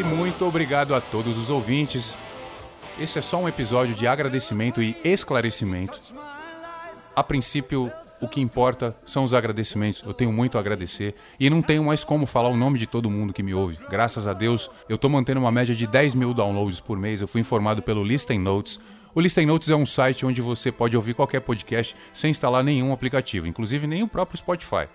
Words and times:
E 0.00 0.02
muito 0.02 0.46
obrigado 0.46 0.94
a 0.94 1.00
todos 1.00 1.36
os 1.36 1.50
ouvintes. 1.50 2.16
Esse 2.98 3.18
é 3.18 3.22
só 3.22 3.38
um 3.38 3.48
episódio 3.48 3.94
de 3.94 4.06
agradecimento 4.06 4.80
e 4.80 4.96
esclarecimento. 5.04 6.00
A 7.14 7.22
princípio, 7.22 7.92
o 8.20 8.28
que 8.28 8.40
importa 8.40 8.94
são 9.04 9.24
os 9.24 9.32
agradecimentos. 9.32 10.02
Eu 10.04 10.12
tenho 10.12 10.32
muito 10.32 10.56
a 10.56 10.60
agradecer 10.60 11.14
e 11.38 11.48
não 11.48 11.62
tenho 11.62 11.84
mais 11.84 12.04
como 12.04 12.26
falar 12.26 12.48
o 12.48 12.56
nome 12.56 12.78
de 12.78 12.86
todo 12.86 13.10
mundo 13.10 13.32
que 13.32 13.42
me 13.42 13.54
ouve. 13.54 13.78
Graças 13.88 14.26
a 14.26 14.32
Deus, 14.32 14.70
eu 14.88 14.96
estou 14.96 15.10
mantendo 15.10 15.40
uma 15.40 15.50
média 15.50 15.74
de 15.74 15.86
10 15.86 16.14
mil 16.14 16.34
downloads 16.34 16.80
por 16.80 16.98
mês. 16.98 17.20
Eu 17.20 17.28
fui 17.28 17.40
informado 17.40 17.82
pelo 17.82 18.04
Listen 18.04 18.38
Notes. 18.38 18.78
O 19.14 19.20
Listen 19.20 19.46
Notes 19.46 19.68
é 19.68 19.74
um 19.74 19.86
site 19.86 20.24
onde 20.24 20.40
você 20.40 20.70
pode 20.70 20.96
ouvir 20.96 21.14
qualquer 21.14 21.40
podcast 21.40 21.96
sem 22.12 22.30
instalar 22.30 22.62
nenhum 22.62 22.92
aplicativo, 22.92 23.46
inclusive 23.46 23.86
nem 23.86 24.02
o 24.02 24.08
próprio 24.08 24.38
Spotify. 24.38 24.86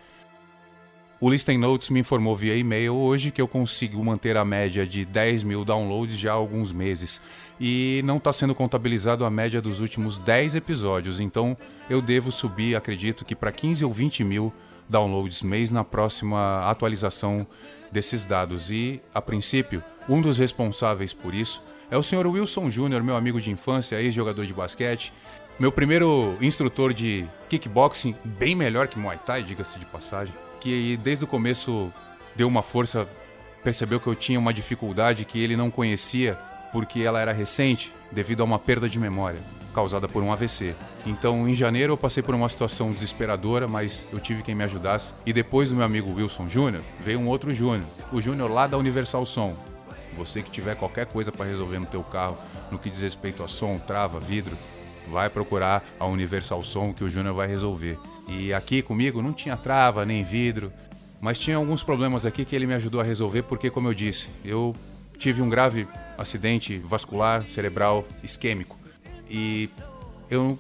O 1.26 1.30
Listen 1.32 1.58
Notes 1.58 1.90
me 1.90 2.02
informou 2.02 2.36
via 2.36 2.56
e-mail 2.56 2.94
hoje 2.94 3.32
que 3.32 3.42
eu 3.42 3.48
consigo 3.48 4.06
manter 4.06 4.38
a 4.38 4.46
média 4.46 4.86
de 4.86 5.04
10 5.04 5.42
mil 5.42 5.66
downloads 5.66 6.20
já 6.20 6.30
há 6.30 6.36
alguns 6.36 6.72
meses 6.72 7.20
e 7.60 8.04
não 8.06 8.18
está 8.18 8.32
sendo 8.32 8.54
contabilizado 8.54 9.26
a 9.26 9.30
média 9.32 9.60
dos 9.60 9.80
últimos 9.80 10.20
10 10.20 10.54
episódios, 10.54 11.20
então 11.20 11.58
eu 11.90 12.00
devo 12.00 12.32
subir, 12.32 12.76
acredito 12.76 13.26
que 13.26 13.36
para 13.36 13.52
15 13.52 13.84
ou 13.84 13.92
20 13.92 14.24
mil 14.24 14.54
downloads 14.88 15.42
mês 15.42 15.72
na 15.72 15.84
próxima 15.84 16.62
atualização 16.70 17.48
desses 17.92 18.24
dados. 18.24 18.70
E, 18.70 19.02
a 19.12 19.20
princípio, 19.20 19.84
um 20.08 20.22
dos 20.22 20.38
responsáveis 20.38 21.12
por 21.12 21.34
isso 21.34 21.64
é 21.90 21.98
o 21.98 22.04
senhor 22.04 22.28
Wilson 22.28 22.70
Júnior, 22.70 23.02
meu 23.02 23.16
amigo 23.16 23.42
de 23.42 23.50
infância, 23.50 24.00
ex-jogador 24.00 24.46
de 24.46 24.54
basquete, 24.54 25.12
meu 25.60 25.72
primeiro 25.72 26.38
instrutor 26.40 26.94
de 26.94 27.26
kickboxing, 27.50 28.16
bem 28.24 28.54
melhor 28.54 28.88
que 28.88 29.00
Muay 29.00 29.18
Thai, 29.18 29.42
diga-se 29.42 29.80
de 29.80 29.88
passagem 29.88 30.45
que 30.66 30.98
desde 30.98 31.26
o 31.26 31.28
começo 31.28 31.94
deu 32.36 32.48
uma 32.48 32.64
força, 32.64 33.08
percebeu 33.64 34.00
que 34.00 34.08
eu 34.08 34.16
tinha 34.16 34.40
uma 34.40 34.52
dificuldade 34.52 35.24
que 35.24 35.40
ele 35.40 35.56
não 35.56 35.70
conhecia 35.70 36.34
porque 36.72 37.02
ela 37.02 37.22
era 37.22 37.32
recente 37.32 37.94
devido 38.12 38.42
a 38.42 38.44
uma 38.44 38.58
perda 38.58 38.90
de 38.90 38.98
memória 38.98 39.40
causada 39.76 40.08
por 40.08 40.24
um 40.24 40.32
AVC. 40.32 40.74
Então, 41.06 41.48
em 41.48 41.54
janeiro 41.54 41.94
eu 41.94 41.98
passei 41.98 42.24
por 42.24 42.34
uma 42.34 42.50
situação 42.50 42.92
desesperadora, 42.92 43.68
mas 43.68 44.08
eu 44.12 44.20
tive 44.20 44.42
quem 44.42 44.56
me 44.56 44.64
ajudasse. 44.64 45.14
E 45.26 45.34
depois 45.34 45.70
do 45.70 45.76
meu 45.76 45.86
amigo 45.86 46.16
Wilson 46.16 46.48
Júnior, 46.48 46.82
veio 47.00 47.20
um 47.20 47.28
outro 47.28 47.54
Júnior, 47.54 47.86
o 48.12 48.20
Júnior 48.20 48.50
lá 48.50 48.66
da 48.66 48.78
Universal 48.78 49.26
Som. 49.26 49.54
Você 50.18 50.42
que 50.42 50.50
tiver 50.50 50.76
qualquer 50.76 51.06
coisa 51.06 51.32
para 51.32 51.46
resolver 51.46 51.78
no 51.78 51.86
teu 51.86 52.02
carro, 52.02 52.38
no 52.72 52.80
que 52.80 52.90
diz 52.90 53.02
respeito 53.02 53.44
a 53.44 53.48
som, 53.50 53.78
trava, 53.78 54.18
vidro, 54.18 54.58
vai 55.10 55.30
procurar 55.30 55.84
a 56.00 56.06
Universal 56.06 56.64
Som 56.64 56.94
que 56.94 57.04
o 57.04 57.10
Júnior 57.10 57.36
vai 57.36 57.48
resolver. 57.48 57.98
E 58.28 58.54
aqui 58.54 58.82
comigo 58.82 59.22
não 59.22 59.34
tinha 59.34 59.56
trava 59.56 60.06
nem 60.06 60.24
vidro, 60.24 60.72
mas 61.22 61.38
tinha 61.38 61.58
alguns 61.58 61.84
problemas 61.84 62.26
aqui 62.26 62.46
que 62.46 62.56
ele 62.56 62.68
me 62.68 62.74
ajudou 62.74 63.02
a 63.02 63.04
resolver 63.04 63.44
porque, 63.44 63.70
como 63.70 63.88
eu 63.88 63.94
disse, 63.94 64.30
eu 64.44 64.76
tive 65.18 65.42
um 65.42 65.50
grave 65.50 65.88
acidente 66.18 66.78
vascular 66.80 67.50
cerebral 67.50 68.06
isquêmico 68.24 68.78
e 69.30 69.70
eu 70.30 70.58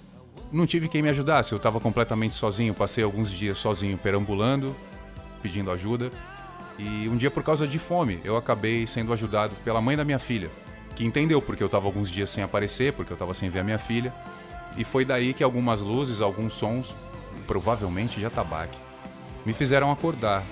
não 0.51 0.65
tive 0.65 0.87
quem 0.87 1.01
me 1.01 1.09
ajudasse. 1.09 1.51
Eu 1.51 1.57
estava 1.57 1.79
completamente 1.79 2.35
sozinho, 2.35 2.73
passei 2.73 3.03
alguns 3.03 3.31
dias 3.31 3.57
sozinho 3.57 3.97
perambulando, 3.97 4.75
pedindo 5.41 5.71
ajuda. 5.71 6.11
E 6.77 7.07
um 7.07 7.15
dia, 7.15 7.31
por 7.31 7.43
causa 7.43 7.67
de 7.67 7.79
fome, 7.79 8.19
eu 8.23 8.35
acabei 8.35 8.85
sendo 8.85 9.13
ajudado 9.13 9.53
pela 9.63 9.81
mãe 9.81 9.95
da 9.95 10.03
minha 10.03 10.19
filha, 10.19 10.49
que 10.95 11.05
entendeu 11.05 11.41
porque 11.41 11.63
eu 11.63 11.67
estava 11.67 11.85
alguns 11.85 12.09
dias 12.09 12.29
sem 12.29 12.43
aparecer, 12.43 12.93
porque 12.93 13.11
eu 13.11 13.15
estava 13.15 13.33
sem 13.33 13.49
ver 13.49 13.59
a 13.59 13.63
minha 13.63 13.77
filha. 13.77 14.13
E 14.77 14.83
foi 14.83 15.05
daí 15.05 15.33
que 15.33 15.43
algumas 15.43 15.81
luzes, 15.81 16.21
alguns 16.21 16.53
sons 16.53 16.95
provavelmente 17.47 18.19
de 18.19 18.25
atabaque, 18.25 18.77
me 19.45 19.53
fizeram 19.53 19.91
acordar 19.91 20.43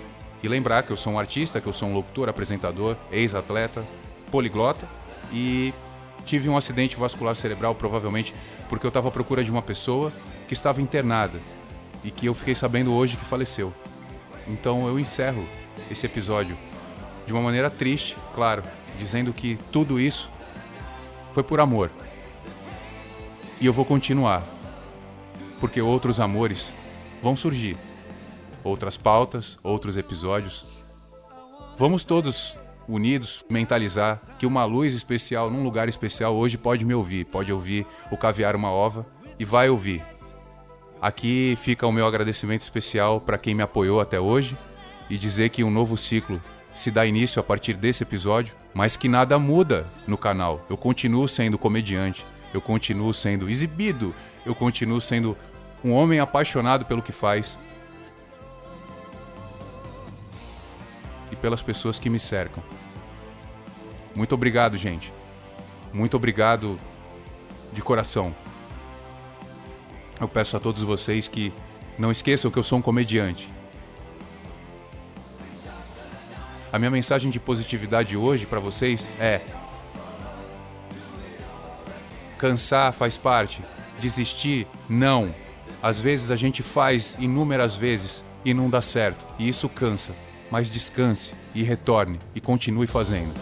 e 0.42 0.48
lembrar 0.48 0.84
que 0.84 0.92
eu 0.92 0.98
sou 0.98 1.14
um 1.14 1.20
artista, 1.20 1.60
que 1.62 1.68
eu 1.68 1.74
sou 1.74 1.90
um 1.90 1.94
locutor, 1.94 2.30
apresentador, 2.30 2.96
ex-atleta, 3.12 3.84
poliglota 4.30 4.88
e 5.32 5.74
tive 6.26 6.50
um 6.50 6.58
acidente 6.58 6.96
vascular 6.96 7.36
cerebral 7.36 7.76
provavelmente 7.76 8.34
porque 8.70 8.86
eu 8.86 8.90
estava 8.90 9.08
à 9.08 9.12
procura 9.12 9.44
de 9.44 9.52
uma 9.52 9.62
pessoa 9.62 10.12
que 10.48 10.54
estava 10.54 10.82
internada 10.82 11.40
e 12.04 12.12
que 12.12 12.26
eu 12.26 12.34
fiquei 12.34 12.56
sabendo 12.56 12.94
hoje 12.94 13.18
que 13.18 13.26
faleceu. 13.26 13.74
Então 14.48 14.88
eu 14.88 15.00
encerro 15.00 15.48
esse 15.90 16.06
episódio 16.06 16.58
de 17.26 17.34
uma 17.34 17.42
maneira 17.42 17.70
triste, 17.70 18.18
claro, 18.34 18.64
dizendo 19.00 19.34
que 19.34 19.58
tudo 19.72 20.00
isso 20.00 20.30
foi 21.32 21.44
por 21.44 21.60
amor. 21.60 21.90
E 23.64 23.66
eu 23.66 23.72
vou 23.72 23.86
continuar, 23.86 24.44
porque 25.62 25.82
outros 25.82 26.20
amores 26.20 26.74
vão 27.22 27.34
surgir. 27.34 27.78
Outras 28.62 28.98
pautas, 28.98 29.58
outros 29.64 29.96
episódios. 29.96 30.84
Vamos 31.78 32.04
todos 32.04 32.58
unidos 32.90 33.46
mentalizar 33.50 34.20
que 34.38 34.46
uma 34.46 34.66
luz 34.66 34.94
especial 34.94 35.50
num 35.50 35.64
lugar 35.64 35.88
especial 35.88 36.36
hoje 36.36 36.58
pode 36.58 36.84
me 36.84 36.94
ouvir, 36.94 37.24
pode 37.24 37.54
ouvir 37.54 37.88
o 38.12 38.18
caviar 38.18 38.54
uma 38.54 38.70
ova 38.70 39.06
e 39.40 39.46
vai 39.46 39.70
ouvir. 39.70 40.04
Aqui 41.02 41.58
fica 41.58 41.88
o 41.88 41.92
meu 41.94 42.06
agradecimento 42.06 42.64
especial 42.64 43.22
para 43.22 43.38
quem 43.38 43.56
me 43.56 43.64
apoiou 43.64 44.02
até 44.02 44.20
hoje 44.20 44.58
e 45.10 45.18
dizer 45.18 45.48
que 45.52 45.64
um 45.64 45.72
novo 45.72 45.96
ciclo 45.96 46.42
se 46.74 46.92
dá 46.92 47.06
início 47.06 47.40
a 47.40 47.44
partir 47.44 47.78
desse 47.78 48.04
episódio, 48.04 48.58
mas 48.74 48.98
que 48.98 49.08
nada 49.08 49.40
muda 49.40 49.86
no 50.06 50.18
canal. 50.18 50.66
Eu 50.70 50.76
continuo 50.76 51.30
sendo 51.30 51.58
comediante, 51.58 52.26
eu 52.54 52.62
continuo 52.62 53.14
sendo 53.14 53.50
exibido, 53.50 54.14
eu 54.46 54.54
continuo 54.54 55.02
sendo 55.02 55.38
um 55.84 55.92
homem 55.92 56.20
apaixonado 56.20 56.86
pelo 56.86 57.02
que 57.02 57.12
faz 57.12 57.60
e 61.32 61.36
pelas 61.36 61.62
pessoas 61.62 62.00
que 62.00 62.10
me 62.10 62.20
cercam. 62.20 62.64
Muito 64.16 64.34
obrigado, 64.34 64.78
gente. 64.78 65.12
Muito 65.92 66.16
obrigado 66.16 66.80
de 67.72 67.82
coração. 67.82 68.34
Eu 70.22 70.28
peço 70.28 70.56
a 70.56 70.60
todos 70.60 70.82
vocês 70.84 71.28
que 71.28 71.52
não 71.98 72.12
esqueçam 72.12 72.52
que 72.52 72.58
eu 72.58 72.64
sou 72.64 72.80
um 72.80 72.82
comediante. 72.82 73.52
A 76.72 76.80
minha 76.80 76.90
mensagem 76.90 77.30
de 77.30 77.40
positividade 77.40 78.16
hoje 78.16 78.46
para 78.46 78.60
vocês 78.60 79.10
é: 79.20 79.42
cansar 82.44 82.92
faz 82.92 83.18
parte, 83.18 83.62
desistir 84.02 84.68
não. 84.90 85.34
Às 85.82 86.02
vezes 86.02 86.30
a 86.30 86.36
gente 86.36 86.62
faz 86.62 87.16
inúmeras 87.18 87.74
vezes 87.74 88.26
e 88.44 88.54
não 88.54 88.70
dá 88.70 88.82
certo, 88.82 89.26
e 89.40 89.48
isso 89.48 89.70
cansa. 89.70 90.14
Mas 90.52 90.70
descanse 90.70 91.36
e 91.56 91.64
retorne 91.64 92.20
e 92.36 92.42
continue 92.42 92.86
fazendo. 92.86 93.34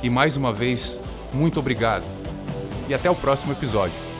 E 0.00 0.08
mais 0.08 0.36
uma 0.36 0.52
vez, 0.52 1.02
muito 1.32 1.58
obrigado. 1.58 2.04
E 2.88 2.94
até 2.94 3.10
o 3.10 3.14
próximo 3.16 3.50
episódio. 3.50 4.11